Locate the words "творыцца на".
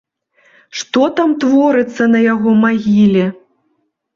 1.45-2.19